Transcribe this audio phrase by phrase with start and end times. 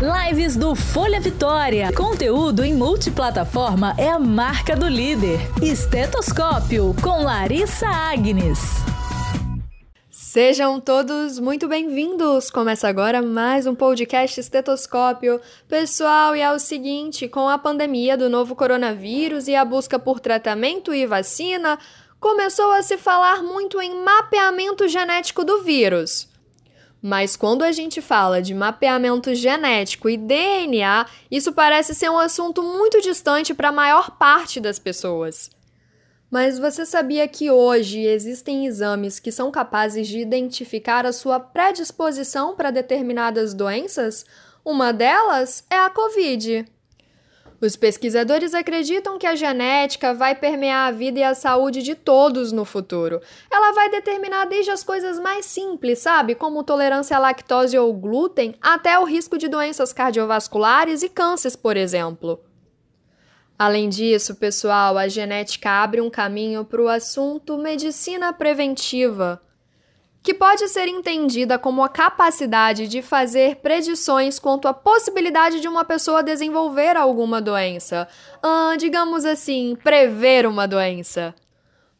[0.00, 1.92] Lives do Folha Vitória.
[1.92, 5.40] Conteúdo em multiplataforma é a marca do líder.
[5.60, 8.60] Estetoscópio com Larissa Agnes.
[10.08, 12.48] Sejam todos muito bem-vindos!
[12.48, 15.40] Começa agora mais um podcast Estetoscópio.
[15.66, 20.20] Pessoal, e é o seguinte: com a pandemia do novo coronavírus e a busca por
[20.20, 21.76] tratamento e vacina,
[22.20, 26.28] começou a se falar muito em mapeamento genético do vírus.
[27.00, 32.62] Mas quando a gente fala de mapeamento genético e DNA, isso parece ser um assunto
[32.62, 35.50] muito distante para a maior parte das pessoas.
[36.30, 42.54] Mas você sabia que hoje existem exames que são capazes de identificar a sua predisposição
[42.54, 44.26] para determinadas doenças?
[44.64, 46.66] Uma delas é a Covid.
[47.60, 52.52] Os pesquisadores acreditam que a genética vai permear a vida e a saúde de todos
[52.52, 53.20] no futuro.
[53.50, 58.54] Ela vai determinar desde as coisas mais simples, sabe, como tolerância à lactose ou glúten,
[58.60, 62.40] até o risco de doenças cardiovasculares e cânceres, por exemplo.
[63.58, 69.42] Além disso, pessoal, a genética abre um caminho para o assunto medicina preventiva
[70.28, 75.86] que pode ser entendida como a capacidade de fazer predições quanto à possibilidade de uma
[75.86, 78.06] pessoa desenvolver alguma doença.
[78.42, 81.34] Ah, digamos assim, prever uma doença.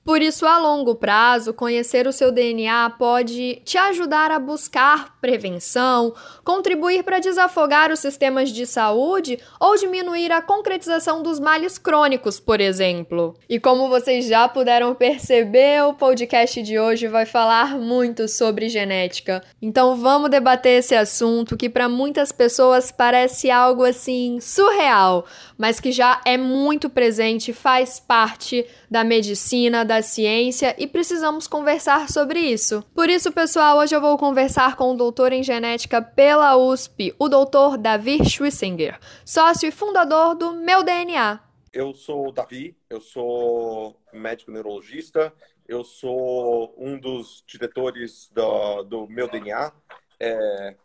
[0.09, 6.15] Por isso, a longo prazo, conhecer o seu DNA pode te ajudar a buscar prevenção,
[6.43, 12.59] contribuir para desafogar os sistemas de saúde ou diminuir a concretização dos males crônicos, por
[12.59, 13.37] exemplo.
[13.51, 19.45] E como vocês já puderam perceber, o podcast de hoje vai falar muito sobre genética.
[19.61, 25.27] Então, vamos debater esse assunto que para muitas pessoas parece algo assim surreal,
[25.59, 32.09] mas que já é muito presente, faz parte da medicina, da ciência e precisamos conversar
[32.09, 32.83] sobre isso.
[32.95, 37.29] Por isso, pessoal, hoje eu vou conversar com o doutor em genética pela USP, o
[37.29, 41.41] doutor Davi Schwissinger, sócio e fundador do Meu DNA.
[41.73, 45.33] Eu sou o Davi, eu sou médico neurologista,
[45.67, 49.73] eu sou um dos diretores do, do Meu DNA
[50.19, 50.77] é,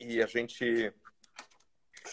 [0.00, 0.92] e a gente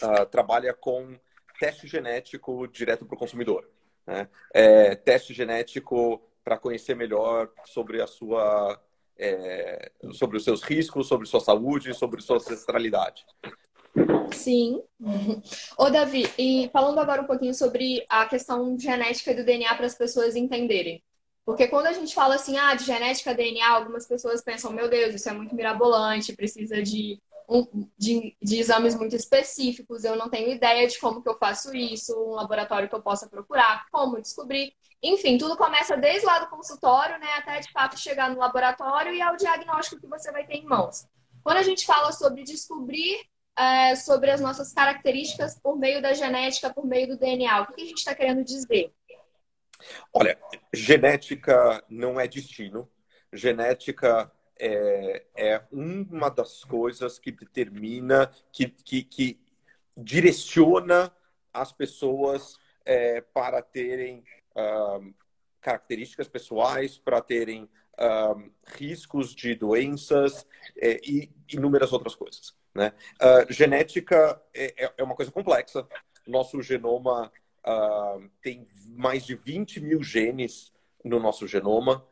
[0.02, 1.18] uh, trabalha com
[1.58, 3.68] teste genético direto para o consumidor.
[4.06, 4.28] Né?
[4.52, 8.80] É, teste genético para conhecer melhor sobre a sua
[9.18, 13.24] é, sobre os seus riscos, sobre sua saúde, sobre sua ancestralidade.
[14.32, 14.82] Sim.
[15.76, 19.94] Ô, Davi, e falando agora um pouquinho sobre a questão genética do DNA para as
[19.94, 21.02] pessoas entenderem.
[21.44, 25.14] Porque quando a gente fala assim, ah, de genética DNA, algumas pessoas pensam, meu Deus,
[25.14, 27.20] isso é muito mirabolante, precisa de
[27.98, 32.14] de, de, exames muito específicos, eu não tenho ideia de como que eu faço isso,
[32.14, 34.72] um laboratório que eu possa procurar, como descobrir.
[35.02, 39.20] Enfim, tudo começa desde lá do consultório, né, até de fato chegar no laboratório e
[39.20, 41.06] ao diagnóstico que você vai ter em mãos.
[41.42, 43.18] Quando a gente fala sobre descobrir
[43.58, 47.82] é, sobre as nossas características por meio da genética, por meio do DNA, o que
[47.82, 48.92] a gente está querendo dizer?
[50.12, 50.38] Olha,
[50.72, 52.88] genética não é destino.
[53.32, 59.40] Genética é, é uma das coisas que determina, que, que, que
[59.96, 61.12] direciona
[61.52, 64.24] as pessoas é, para terem
[65.60, 67.68] características pessoais, para terem
[68.76, 70.46] riscos de doenças
[70.76, 72.54] é, e inúmeras outras coisas.
[72.74, 72.92] Né?
[73.20, 75.86] Uh, genética é, é, é, uma coisa complexa.
[76.26, 77.30] Nosso genoma
[78.40, 80.72] tem mais de 20 mil genes
[81.04, 82.04] no nosso genoma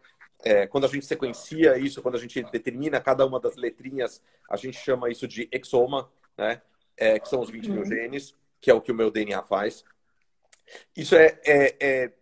[0.42, 4.56] é, quando a gente sequencia isso, quando a gente determina cada uma das letrinhas, a
[4.56, 6.62] gente chama isso de exoma, né?
[6.96, 7.86] É, que são os 20 mil uhum.
[7.86, 9.84] genes, que é o que o meu DNA faz.
[10.96, 12.12] Isso é, é, é,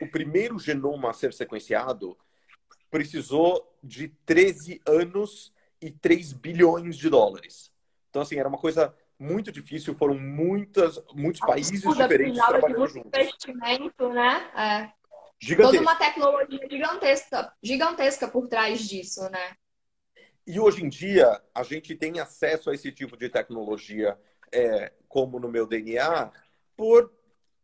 [0.00, 2.16] o primeiro genoma a ser sequenciado
[2.90, 7.72] precisou de 13 anos e 3 bilhões de dólares.
[8.08, 13.10] Então, assim, era uma coisa muito difícil, foram muitas, muitos países diferentes trabalhando juntos.
[13.14, 14.92] investimento, né?
[15.56, 19.56] Toda uma tecnologia gigantesca, gigantesca por trás disso, né?
[20.46, 24.18] E hoje em dia, a gente tem acesso a esse tipo de tecnologia,
[24.52, 26.30] é, como no meu DNA,
[26.76, 27.12] por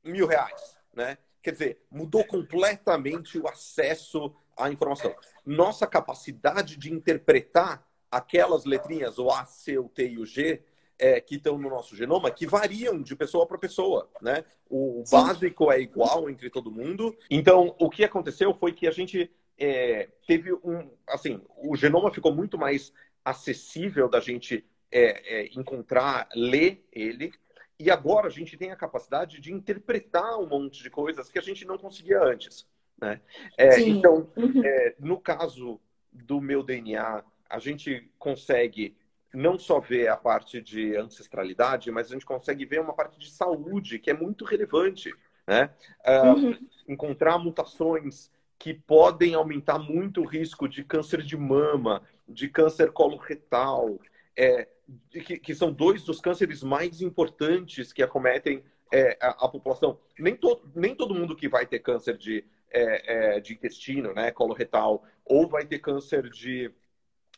[0.03, 1.19] mil reais, né?
[1.43, 5.15] Quer dizer, mudou completamente o acesso à informação.
[5.45, 10.63] Nossa capacidade de interpretar aquelas letrinhas, o A, C, o T e o G,
[10.99, 14.45] é, que estão no nosso genoma que variam de pessoa para pessoa, né?
[14.69, 17.17] O, o básico é igual entre todo mundo.
[17.31, 22.35] Então, o que aconteceu foi que a gente é, teve um, assim, o genoma ficou
[22.35, 22.93] muito mais
[23.25, 27.33] acessível da gente é, é encontrar, ler ele.
[27.79, 31.43] E agora a gente tem a capacidade de interpretar um monte de coisas que a
[31.43, 32.67] gente não conseguia antes.
[32.99, 33.21] Né?
[33.59, 34.65] É, então, uhum.
[34.65, 35.79] É, no caso
[36.11, 38.97] do meu DNA, a gente consegue
[39.37, 43.31] não só ver a parte de ancestralidade, mas a gente consegue ver uma parte de
[43.31, 45.13] saúde que é muito relevante.
[45.47, 45.71] Né?
[46.01, 46.69] Uh, uhum.
[46.89, 54.01] Encontrar mutações que podem aumentar muito o risco de câncer de mama, de câncer coloretal,
[54.35, 54.67] é,
[55.11, 59.99] que, que, são dois dos cânceres mais importantes que acometem é, a, a, população.
[60.19, 64.31] Nem, to, nem todo mundo que vai ter câncer de, é, é de intestino, né,
[64.31, 66.73] coloretal, ou vai ter câncer de,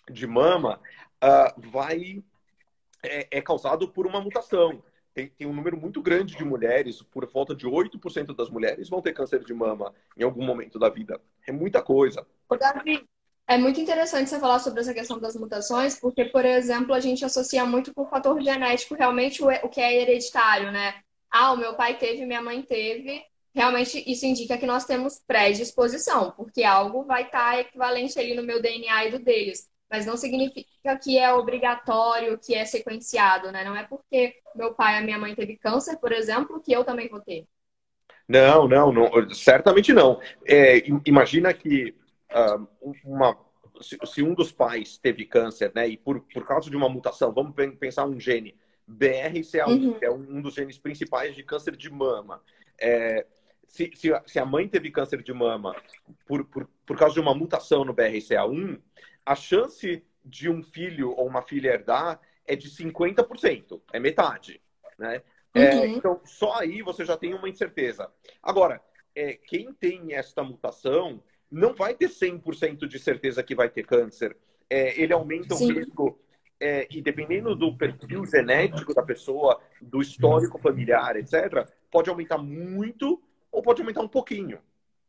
[0.09, 0.81] de mama,
[1.23, 2.23] uh, vai
[3.03, 4.83] é, é, causado por uma mutação.
[5.15, 9.03] Tem, tem, um número muito grande de mulheres, por volta de 8% das mulheres vão
[9.03, 11.21] ter câncer de mama em algum momento da vida.
[11.47, 12.27] É muita coisa.
[12.59, 13.05] Davi,
[13.47, 17.25] é muito interessante você falar sobre essa questão das mutações, porque, por exemplo, a gente
[17.25, 21.01] associa muito com o fator genético realmente o que é hereditário, né?
[21.31, 23.23] Ah, o meu pai teve, minha mãe teve.
[23.55, 28.63] Realmente isso indica que nós temos predisposição, porque algo vai estar equivalente ali no meu
[28.63, 29.69] DNA e do deles.
[29.91, 33.65] Mas não significa que é obrigatório, que é sequenciado, né?
[33.65, 37.09] Não é porque meu pai e minha mãe teve câncer, por exemplo, que eu também
[37.09, 37.47] vou ter.
[38.29, 40.21] Não, não, não certamente não.
[40.45, 41.95] É, imagina que
[43.03, 43.39] uma,
[43.81, 47.33] se, se, um dos pais teve câncer, né, e por, por causa de uma mutação,
[47.33, 48.55] vamos pensar um gene,
[48.89, 49.99] BRCA1, uhum.
[49.99, 52.43] que é um dos genes principais de câncer de mama.
[52.81, 53.27] É,
[53.67, 55.75] se, se, se, a mãe teve câncer de mama
[56.27, 58.81] por, por, por causa de uma mutação no BRCA1,
[59.29, 64.59] a chance de um filho ou uma filha herdar é de 50%, é metade,
[64.99, 65.23] né?
[65.55, 65.85] É, uhum.
[65.87, 68.11] então, só aí você já tem uma incerteza.
[68.43, 68.81] Agora,
[69.15, 74.35] é, quem tem esta mutação não vai ter 100% de certeza que vai ter câncer.
[74.71, 75.73] É, ele aumenta Sim.
[75.73, 76.19] o risco,
[76.59, 83.23] é, e dependendo do perfil genético da pessoa, do histórico familiar, etc., pode aumentar muito
[83.53, 84.59] ou pode aumentar um pouquinho.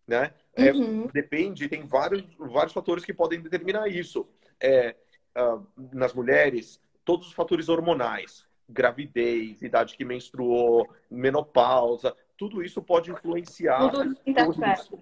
[0.05, 0.33] Né?
[0.59, 1.07] É, uhum.
[1.07, 4.27] Depende, tem vários, vários fatores que podem determinar isso.
[4.59, 4.95] É,
[5.37, 13.11] uh, nas mulheres, todos os fatores hormonais, gravidez, idade que menstruou, menopausa, tudo isso pode
[13.11, 14.15] influenciar tudo
[14.47, 14.99] o risco.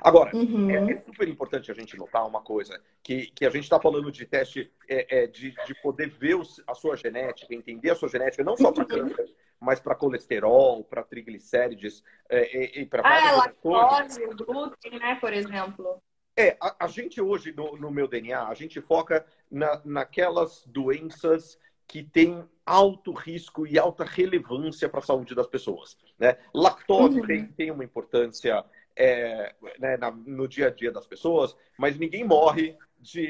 [0.00, 0.70] Agora, uhum.
[0.70, 4.10] é, é, super importante a gente notar uma coisa, que, que a gente está falando
[4.10, 8.08] de teste é, é, de, de poder ver os, a sua genética, entender a sua
[8.08, 9.08] genética, não só para uhum.
[9.08, 13.32] câncer, mas para colesterol, para triglicérides é, e, para ah, várias
[13.64, 16.02] outras lactose, glúten, né, por exemplo.
[16.36, 21.58] É, a, a gente hoje, no, no, meu DNA, a gente foca na, naquelas doenças
[21.88, 25.96] que têm alto risco e alta relevância para a saúde das pessoas.
[26.18, 26.36] Né?
[26.52, 27.26] Lactose uhum.
[27.26, 28.64] tem, tem uma importância
[28.96, 33.26] é, né, na, no dia a dia das pessoas, mas ninguém morre de,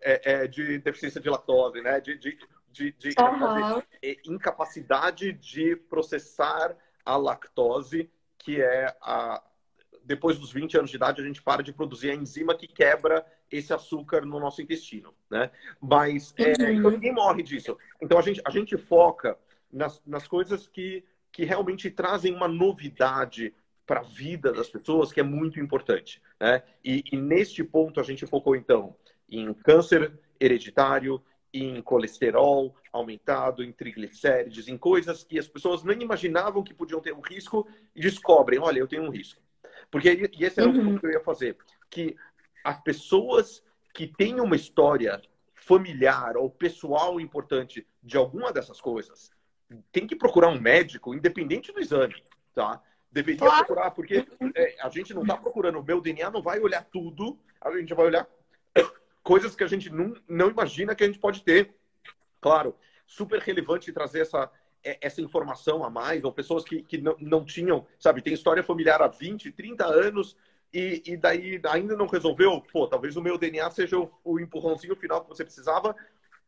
[0.00, 2.00] é, é, de deficiência de lactose, né?
[2.00, 2.38] De, de,
[2.72, 3.82] de, de uhum.
[4.26, 9.42] incapacidade de processar a lactose, que é a.
[10.04, 13.24] Depois dos 20 anos de idade, a gente para de produzir a enzima que quebra
[13.48, 15.48] esse açúcar no nosso intestino, né?
[15.80, 16.90] Mas é, uhum.
[16.90, 17.78] ninguém morre disso.
[18.00, 19.38] Então a gente, a gente foca
[19.72, 23.54] nas, nas coisas que, que realmente trazem uma novidade
[23.86, 26.20] para a vida das pessoas, que é muito importante.
[26.40, 26.62] Né?
[26.84, 28.96] E, e, neste ponto a gente focou, então,
[29.28, 31.22] em câncer hereditário,
[31.52, 37.12] em colesterol aumentado, em triglicérides, em coisas que as pessoas nem imaginavam que podiam ter
[37.12, 39.40] um risco e descobrem, olha, eu tenho um risco.
[39.90, 40.80] Porque, e esse era uhum.
[40.80, 41.56] o ponto que eu ia fazer,
[41.90, 42.16] que
[42.64, 43.62] as pessoas
[43.92, 45.20] que têm uma história
[45.54, 49.30] familiar ou pessoal importante de alguma dessas coisas,
[49.90, 52.22] tem que procurar um médico independente do exame,
[52.54, 52.82] tá?
[53.10, 53.66] Deveria claro.
[53.66, 55.78] procurar, porque é, a gente não está procurando.
[55.78, 58.26] O meu DNA não vai olhar tudo, a gente vai olhar
[59.22, 61.74] coisas que a gente não, não imagina que a gente pode ter.
[62.40, 62.74] Claro,
[63.06, 64.50] super relevante trazer essa,
[64.82, 68.62] é, essa informação a mais, ou pessoas que, que não, não tinham, sabe, tem história
[68.62, 70.36] familiar há 20, 30 anos
[70.72, 72.60] e, e daí ainda não resolveu.
[72.72, 75.94] Pô, talvez o meu DNA seja o, o empurrãozinho final que você precisava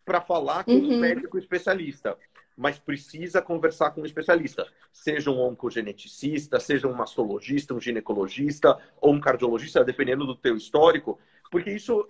[0.04, 0.95] para falar com uhum.
[0.95, 2.19] um médico especialista
[2.57, 9.12] mas precisa conversar com um especialista, seja um oncogeneticista, seja um mastologista, um ginecologista ou
[9.12, 11.19] um cardiologista, dependendo do teu histórico,
[11.50, 12.09] porque isso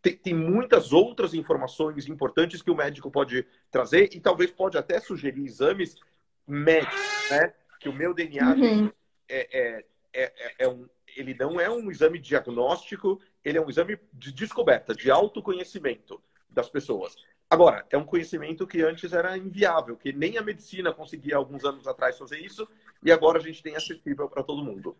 [0.00, 5.00] tem, tem, muitas outras informações importantes que o médico pode trazer e talvez pode até
[5.00, 5.96] sugerir exames
[6.46, 7.52] médicos, né?
[7.80, 8.92] Que o meu DNA uhum.
[9.28, 13.98] é, é, é, é um, ele não é um exame diagnóstico, ele é um exame
[14.12, 17.16] de descoberta, de autoconhecimento das pessoas.
[17.48, 21.86] Agora, é um conhecimento que antes era inviável, que nem a medicina conseguia alguns anos
[21.86, 22.66] atrás fazer isso,
[23.02, 24.96] e agora a gente tem acessível para todo mundo.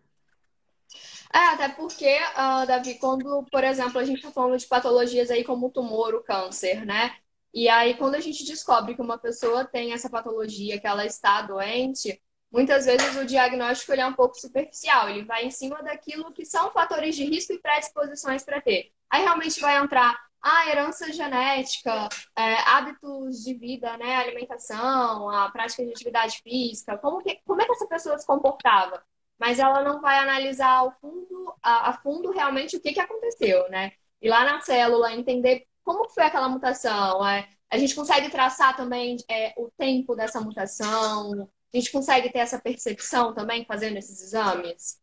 [1.34, 5.42] É, até porque, uh, Davi, quando, por exemplo, a gente está falando de patologias aí
[5.44, 7.16] como o tumor, o câncer, né?
[7.54, 11.42] E aí, quando a gente descobre que uma pessoa tem essa patologia, que ela está
[11.42, 12.20] doente,
[12.50, 16.44] muitas vezes o diagnóstico ele é um pouco superficial, ele vai em cima daquilo que
[16.44, 18.92] são fatores de risco e predisposições para ter.
[19.10, 25.84] Aí realmente vai entrar ah, herança genética, é, hábitos de vida, né, alimentação, a prática
[25.84, 29.02] de atividade física, como, que, como é que essa pessoa se comportava?
[29.42, 33.68] Mas ela não vai analisar ao fundo, a, a fundo realmente o que, que aconteceu,
[33.70, 33.90] né?
[34.20, 37.26] E lá na célula entender como foi aquela mutação.
[37.26, 42.38] É, a gente consegue traçar também é, o tempo dessa mutação, a gente consegue ter
[42.38, 45.00] essa percepção também fazendo esses exames?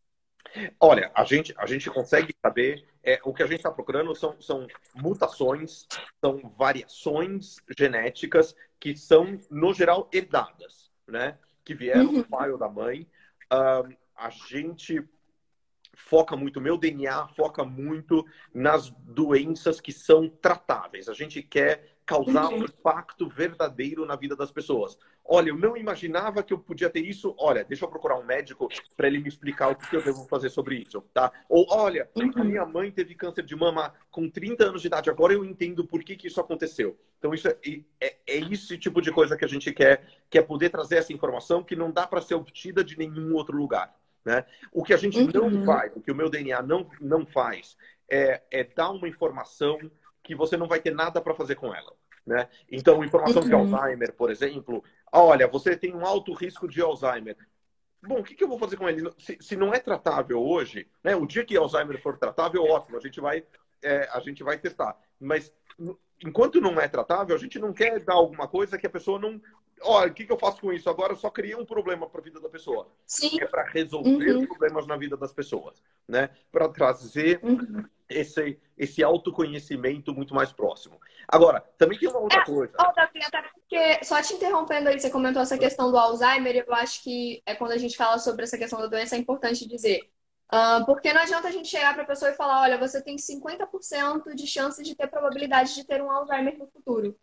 [0.79, 4.39] Olha, a gente, a gente consegue saber, é, o que a gente está procurando são,
[4.39, 4.65] são
[4.96, 5.86] mutações,
[6.24, 11.38] são variações genéticas que são, no geral, herdadas, né?
[11.65, 12.13] Que vieram uhum.
[12.13, 13.05] do pai ou da mãe.
[13.51, 15.03] Um, a gente
[15.95, 21.09] foca muito, meu DNA foca muito nas doenças que são tratáveis.
[21.09, 24.97] A gente quer causar um impacto verdadeiro na vida das pessoas.
[25.23, 27.35] Olha, eu não imaginava que eu podia ter isso.
[27.38, 30.49] Olha, deixa eu procurar um médico para ele me explicar o que eu devo fazer
[30.49, 31.31] sobre isso, tá?
[31.47, 32.45] Ou, olha, a uhum.
[32.45, 36.03] minha mãe teve câncer de mama com 30 anos de idade, agora eu entendo por
[36.03, 36.97] que, que isso aconteceu.
[37.19, 37.55] Então, isso é,
[38.01, 41.63] é, é esse tipo de coisa que a gente quer, quer poder trazer essa informação
[41.63, 43.95] que não dá para ser obtida de nenhum outro lugar.
[44.29, 44.45] Né?
[44.71, 45.50] O que a gente uhum.
[45.50, 47.75] não faz, o que o meu DNA não, não faz,
[48.07, 49.79] é, é dar uma informação
[50.21, 51.91] que você não vai ter nada para fazer com ela.
[52.24, 52.48] Né?
[52.71, 53.48] Então, informação uhum.
[53.48, 57.36] de Alzheimer, por exemplo, olha, você tem um alto risco de Alzheimer.
[58.03, 59.12] Bom, o que, que eu vou fazer com ele?
[59.17, 61.15] Se, se, não é tratável hoje, né?
[61.15, 63.43] O dia que Alzheimer for tratável, ótimo, a gente vai,
[63.81, 64.95] é, a gente vai testar.
[65.19, 65.51] Mas
[66.24, 69.41] enquanto não é tratável, a gente não quer dar alguma coisa que a pessoa não.
[69.81, 70.89] Olha, o que, que eu faço com isso?
[70.89, 72.88] Agora eu só criei um problema para a vida da pessoa.
[73.05, 73.41] Sim.
[73.41, 74.45] É para resolver uhum.
[74.45, 76.29] problemas na vida das pessoas, né?
[76.51, 77.83] Para trazer uhum.
[78.09, 81.00] esse, esse autoconhecimento muito mais próximo.
[81.27, 82.75] Agora, também tem uma outra é, coisa.
[82.79, 86.74] Oh, Davi, até porque, só te interrompendo aí, você comentou essa questão do Alzheimer, eu
[86.74, 90.09] acho que é quando a gente fala sobre essa questão da doença, é importante dizer.
[90.51, 93.15] Uh, porque não adianta a gente chegar para a pessoa e falar: olha, você tem
[93.15, 97.15] 50% de chance de ter probabilidade de ter um Alzheimer no futuro.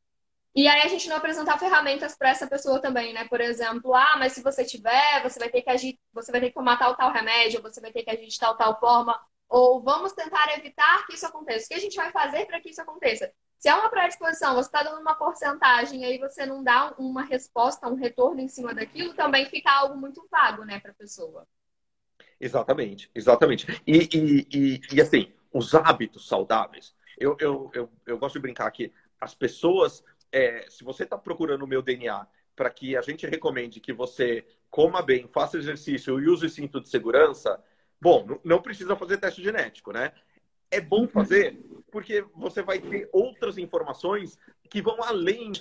[0.57, 3.29] E aí a gente não apresentar ferramentas para essa pessoa também, né?
[3.29, 6.49] Por exemplo, ah, mas se você tiver, você vai ter que agir, você vai ter
[6.49, 9.21] que tomar tal tal remédio, você vai ter que agir de tal tal forma,
[9.51, 11.67] ou vamos tentar evitar que isso aconteça.
[11.67, 13.31] O que a gente vai fazer para que isso aconteça?
[13.59, 17.87] Se é uma predisposição, você está dando uma porcentagem, aí você não dá uma resposta,
[17.87, 21.47] um retorno em cima daquilo, também fica algo muito vago, né, para a pessoa.
[22.41, 23.67] Exatamente, exatamente.
[23.87, 26.95] E, e, e, e, assim, os hábitos saudáveis.
[27.19, 31.63] Eu, eu, eu, eu gosto de brincar que as pessoas é, se você está procurando
[31.63, 36.29] o meu DNA para que a gente recomende que você coma bem, faça exercício e
[36.29, 37.63] use cinto de segurança,
[38.01, 40.13] bom, não precisa fazer teste genético, né?
[40.71, 41.09] É bom uhum.
[41.09, 41.59] fazer
[41.91, 45.53] porque você vai ter outras informações que vão além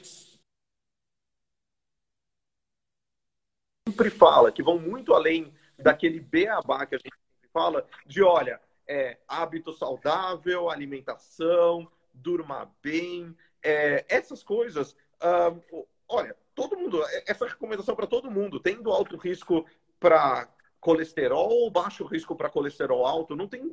[3.87, 8.59] sempre fala, que vão muito além daquele beabá que a gente sempre fala, de olha,
[8.87, 17.47] é, hábito saudável, alimentação, durma bem, é, essas coisas, uh, olha, todo mundo, é, essa
[17.47, 19.65] recomendação para todo mundo, tendo alto risco
[19.99, 20.47] para
[20.79, 23.71] colesterol ou baixo risco para colesterol alto, não tem,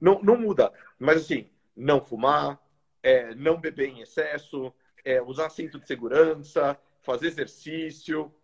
[0.00, 0.72] não, não muda.
[0.98, 2.58] Mas assim, não fumar,
[3.02, 4.72] é, não beber em excesso,
[5.04, 8.34] é, usar cinto de segurança, fazer exercício.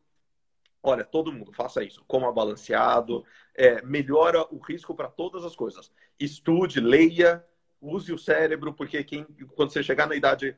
[0.83, 5.91] Olha, todo mundo faça isso, coma balanceado, é, melhora o risco para todas as coisas.
[6.21, 7.43] Estude, leia,
[7.81, 9.25] use o cérebro, porque quem,
[9.57, 10.57] quando você chegar na idade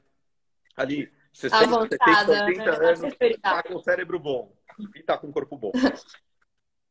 [0.76, 2.86] ali 60, Avançada, 70, 80 né?
[2.88, 4.52] anos, está com o cérebro bom
[4.94, 5.72] e está com o corpo bom.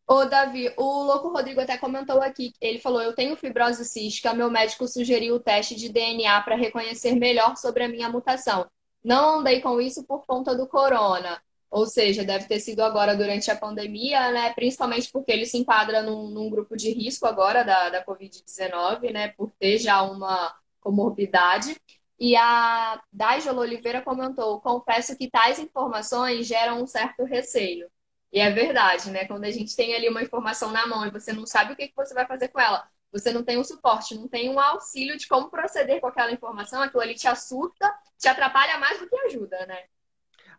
[0.05, 4.51] Ô, Davi, o Louco Rodrigo até comentou aqui, ele falou, eu tenho fibrose cística, meu
[4.51, 8.69] médico sugeriu o teste de DNA para reconhecer melhor sobre a minha mutação.
[9.01, 11.41] Não andei com isso por conta do corona.
[11.69, 14.53] Ou seja, deve ter sido agora durante a pandemia, né?
[14.53, 19.29] Principalmente porque ele se enquadra num, num grupo de risco agora da, da Covid-19, né?
[19.29, 21.75] Por ter já uma comorbidade.
[22.23, 27.91] E a Dajala Oliveira comentou: confesso que tais informações geram um certo receio.
[28.31, 29.25] E é verdade, né?
[29.25, 31.89] Quando a gente tem ali uma informação na mão e você não sabe o que,
[31.89, 35.17] que você vai fazer com ela, você não tem um suporte, não tem um auxílio
[35.17, 39.17] de como proceder com aquela informação, aquilo ali te assusta, te atrapalha mais do que
[39.17, 39.83] ajuda, né?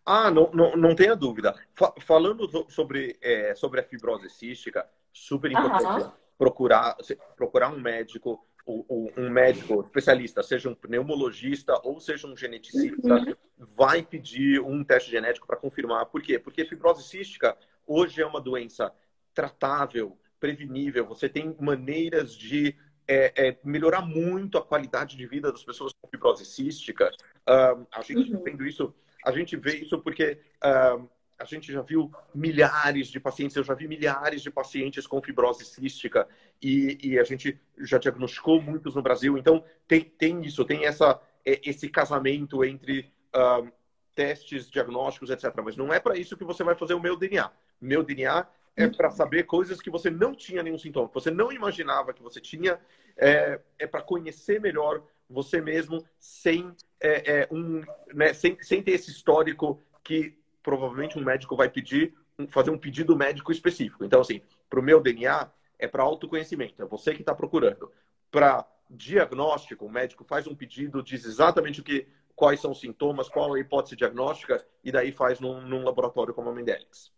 [0.04, 1.54] Ah, não, não, não tenha dúvida.
[2.02, 6.12] falando sobre, é, sobre a fibrose cística, super importante uhum.
[6.36, 6.94] procurar,
[7.34, 13.34] procurar um médico um médico especialista, seja um pneumologista ou seja um geneticista, uhum.
[13.58, 16.06] vai pedir um teste genético para confirmar.
[16.06, 16.38] Por quê?
[16.38, 17.56] Porque fibrose cística
[17.86, 18.92] hoje é uma doença
[19.34, 21.06] tratável, prevenível.
[21.06, 22.74] Você tem maneiras de
[23.06, 27.10] é, é, melhorar muito a qualidade de vida das pessoas com fibrose cística.
[27.46, 28.42] Uh, a gente uhum.
[28.42, 28.94] vendo isso,
[29.24, 33.74] a gente vê isso porque uh, a gente já viu milhares de pacientes, eu já
[33.74, 36.28] vi milhares de pacientes com fibrose cística
[36.62, 39.36] e, e a gente já diagnosticou muitos no Brasil.
[39.36, 43.70] Então, tem, tem isso, tem essa, esse casamento entre uh,
[44.14, 45.52] testes diagnósticos, etc.
[45.64, 47.50] Mas não é para isso que você vai fazer o meu DNA.
[47.80, 51.52] Meu DNA é para saber coisas que você não tinha nenhum sintoma, que você não
[51.52, 52.78] imaginava que você tinha,
[53.16, 58.92] é, é para conhecer melhor você mesmo sem, é, é, um, né, sem, sem ter
[58.92, 62.14] esse histórico que provavelmente um médico vai pedir,
[62.48, 64.04] fazer um pedido médico específico.
[64.04, 67.92] Então, assim, para o meu DNA é para autoconhecimento, é você que está procurando.
[68.30, 73.28] Para diagnóstico, o médico faz um pedido, diz exatamente o que, quais são os sintomas,
[73.28, 77.12] qual a hipótese diagnóstica, e daí faz num, num laboratório como a Mendelix.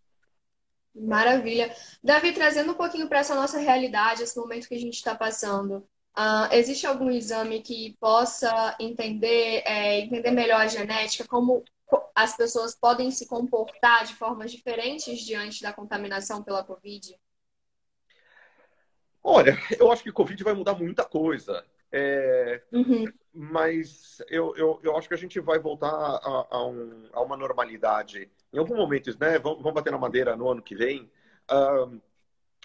[0.92, 1.74] Maravilha.
[2.02, 5.86] Davi, trazendo um pouquinho para essa nossa realidade, esse momento que a gente está passando,
[6.16, 11.62] uh, existe algum exame que possa entender, é, entender melhor a genética, como
[12.14, 17.18] as pessoas podem se comportar de formas diferentes diante da contaminação pela Covid?
[19.22, 21.64] Olha, eu acho que Covid vai mudar muita coisa.
[21.92, 23.04] É, uhum.
[23.32, 27.36] Mas eu, eu, eu acho que a gente vai voltar a, a, um, a uma
[27.36, 28.30] normalidade.
[28.52, 29.38] Em algum momento, né?
[29.38, 31.10] Vamos, vamos bater na madeira no ano que vem,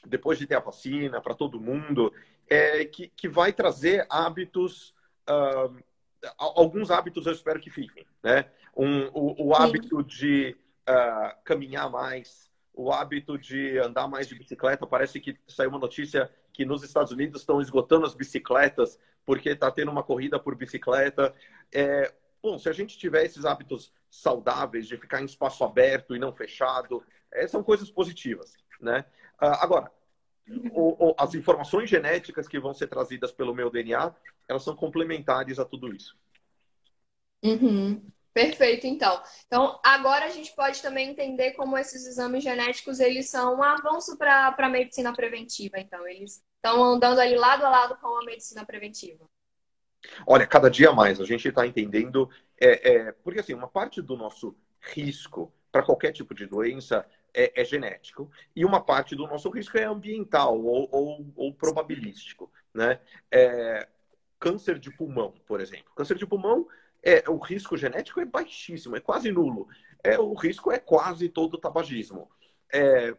[0.06, 2.14] depois de ter a vacina para todo mundo,
[2.50, 4.94] é, que, que vai trazer hábitos,
[6.38, 8.50] alguns hábitos eu espero que fiquem, né?
[8.76, 10.56] Um, o, o hábito de
[10.90, 14.88] uh, caminhar mais, o hábito de andar mais de bicicleta.
[14.88, 19.70] Parece que saiu uma notícia que nos Estados Unidos estão esgotando as bicicletas porque está
[19.70, 21.34] tendo uma corrida por bicicleta.
[21.72, 26.20] É, bom, se a gente tiver esses hábitos saudáveis de ficar em espaço aberto e
[26.20, 29.06] não fechado, é, são coisas positivas, né?
[29.42, 29.92] Uh, agora,
[30.74, 34.14] o, o, as informações genéticas que vão ser trazidas pelo meu DNA,
[34.48, 36.18] elas são complementares a tudo isso.
[37.44, 38.02] Uhum.
[38.34, 39.22] Perfeito, então.
[39.46, 44.18] Então, agora a gente pode também entender como esses exames genéticos, eles são um avanço
[44.18, 46.08] para a medicina preventiva, então.
[46.08, 49.26] Eles estão andando ali lado a lado com a medicina preventiva.
[50.26, 52.30] Olha, cada dia mais a gente está entendendo,
[52.60, 57.62] é, é, porque assim, uma parte do nosso risco para qualquer tipo de doença é,
[57.62, 63.00] é, genético e uma parte do nosso risco é ambiental ou, ou, ou probabilístico, né?
[63.30, 63.88] É,
[64.40, 65.92] câncer de pulmão, por exemplo.
[65.96, 66.68] Câncer de pulmão
[67.04, 69.68] é, o risco genético é baixíssimo, é quase nulo.
[70.04, 72.30] É, o risco é quase todo tabagismo.
[72.72, 73.16] É,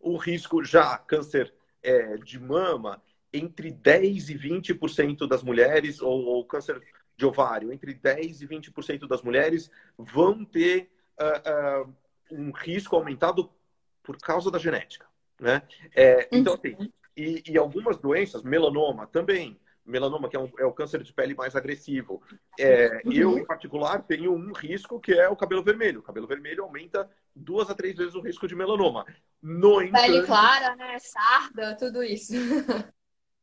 [0.00, 6.44] o risco já câncer é, de mama, entre 10 e 20% das mulheres, ou, ou,
[6.44, 6.82] câncer
[7.16, 11.96] de ovário, entre 10 e 20% das mulheres vão ter uh, uh,
[12.30, 13.50] um risco aumentado
[14.02, 15.06] por causa da genética.
[15.38, 15.62] Né?
[15.94, 16.76] É, então, assim,
[17.16, 21.34] e, e algumas doenças, melanoma também, melanoma, que é, um, é, o câncer de pele
[21.34, 22.22] mais agressivo.
[22.58, 23.12] É, uhum.
[23.12, 26.00] Eu, em particular, tenho um risco que é o cabelo vermelho.
[26.00, 29.04] O cabelo vermelho aumenta duas a três vezes o risco de melanoma.
[29.42, 30.02] No entanto...
[30.02, 30.98] Pele clara, né?
[30.98, 32.32] Sarda, tudo isso.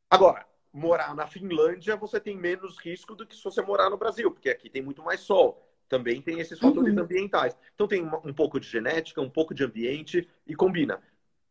[0.10, 4.32] Agora, morar na Finlândia, você tem menos risco do que se você morar no Brasil,
[4.32, 5.71] porque aqui tem muito mais sol.
[5.92, 7.04] Também tem esses fatores uhum.
[7.04, 7.56] ambientais.
[7.76, 11.00] Então tem um pouco de genética, um pouco de ambiente e combina.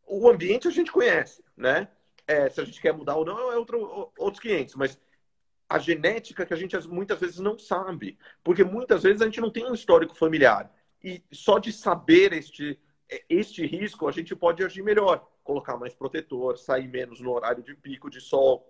[0.05, 1.87] O ambiente a gente conhece, né?
[2.31, 4.75] é, se a gente quer mudar ou não, é outro, outros 500.
[4.75, 4.99] Mas
[5.69, 8.17] a genética que a gente muitas vezes não sabe.
[8.43, 10.71] Porque muitas vezes a gente não tem um histórico familiar.
[11.03, 12.79] E só de saber este,
[13.29, 15.27] este risco, a gente pode agir melhor.
[15.43, 18.67] Colocar mais protetor, sair menos no horário de pico de sol,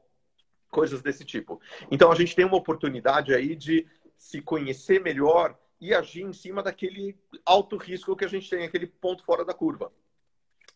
[0.70, 1.60] coisas desse tipo.
[1.92, 3.86] Então a gente tem uma oportunidade aí de
[4.22, 8.86] se conhecer melhor e agir em cima daquele alto risco que a gente tem, aquele
[8.86, 9.92] ponto fora da curva.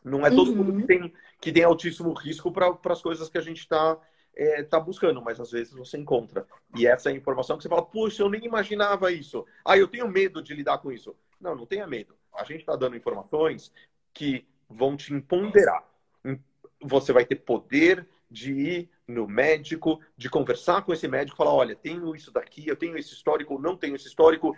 [0.03, 0.55] Não é todo uhum.
[0.55, 0.87] mundo que uhum.
[0.87, 4.01] tem, que tem altíssimo risco para as coisas que a gente está
[4.35, 6.47] é, tá buscando, mas às vezes você encontra.
[6.75, 9.45] E essa é a informação que você fala, puxa, eu nem imaginava isso.
[9.63, 11.15] Ah, eu tenho medo de lidar com isso.
[11.39, 12.17] Não, não tenha medo.
[12.33, 13.71] A gente está dando informações
[14.11, 15.87] que vão te empoderar.
[16.81, 21.75] Você vai ter poder de ir no médico, de conversar com esse médico, falar, olha,
[21.75, 24.55] tenho isso daqui, eu tenho esse histórico, não tenho esse histórico, o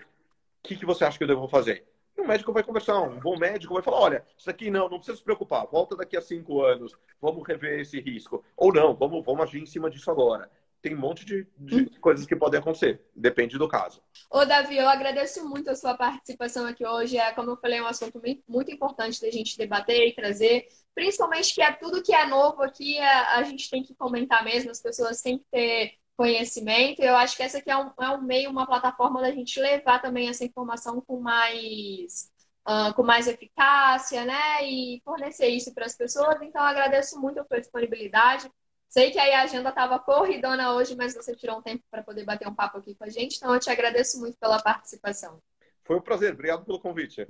[0.63, 1.85] que, que você acha que eu devo fazer?
[2.17, 4.97] E o médico vai conversar, um bom médico vai falar: olha, isso aqui não, não
[4.97, 8.43] precisa se preocupar, volta daqui a cinco anos, vamos rever esse risco.
[8.55, 10.49] Ou não, vamos, vamos agir em cima disso agora.
[10.81, 11.89] Tem um monte de, de hum.
[11.99, 14.01] coisas que podem acontecer, depende do caso.
[14.29, 17.17] Ô, Davi, eu agradeço muito a sua participação aqui hoje.
[17.17, 21.53] É, como eu falei, é um assunto muito importante da gente debater e trazer, principalmente
[21.53, 24.71] que é tudo que é novo aqui, a, é, a gente tem que comentar mesmo,
[24.71, 27.01] as pessoas têm que ter conhecimento.
[27.01, 30.01] Eu acho que essa aqui é um, é um meio, uma plataforma da gente levar
[30.01, 32.29] também essa informação com mais,
[32.67, 34.63] uh, com mais eficácia, né?
[34.67, 36.41] E fornecer isso para as pessoas.
[36.41, 38.51] Então, agradeço muito a sua disponibilidade.
[38.89, 42.23] Sei que aí a agenda estava corridona hoje, mas você tirou um tempo para poder
[42.23, 43.37] bater um papo aqui com a gente.
[43.37, 45.41] Então, eu te agradeço muito pela participação.
[45.83, 46.33] Foi um prazer.
[46.33, 47.27] Obrigado pelo convite.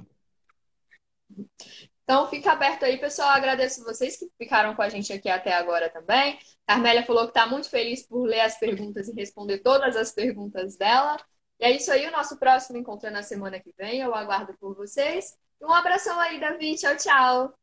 [2.03, 3.29] Então fica aberto aí, pessoal.
[3.29, 6.39] Agradeço vocês que ficaram com a gente aqui até agora também.
[6.65, 10.77] Carmélia falou que está muito feliz por ler as perguntas e responder todas as perguntas
[10.77, 11.17] dela.
[11.59, 13.99] E é isso aí, o nosso próximo encontro é na semana que vem.
[13.99, 15.37] Eu aguardo por vocês.
[15.61, 16.75] Um abração aí, Davi.
[16.75, 17.53] Tchau, tchau.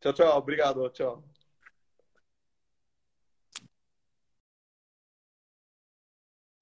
[0.00, 0.38] Tchau, tchau.
[0.38, 0.88] Obrigado.
[0.90, 1.27] Tchau.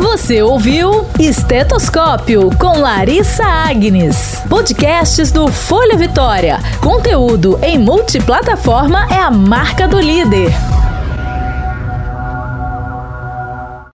[0.00, 4.42] Você ouviu Estetoscópio com Larissa Agnes.
[4.48, 6.58] Podcasts do Folha Vitória.
[6.82, 10.50] Conteúdo em multiplataforma é a marca do líder.